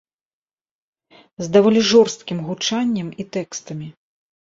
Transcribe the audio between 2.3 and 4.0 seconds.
гучаннем і тэкстамі.